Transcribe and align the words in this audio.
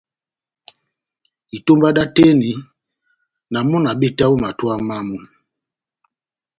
Itómba 1.57 1.89
dá 1.97 2.03
oteni, 2.09 2.51
na 3.51 3.59
mɔ́ 3.69 3.79
na 3.83 3.91
betaha 3.99 4.31
ó 4.33 4.39
matowa 4.43 4.75
mámu. 4.87 5.17